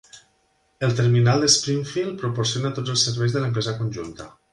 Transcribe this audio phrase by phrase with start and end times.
[0.87, 4.27] El terminal de Springfield proporciona tots els serveis de l'empresa conjunta.